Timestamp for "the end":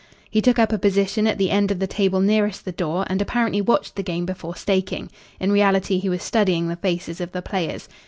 1.37-1.69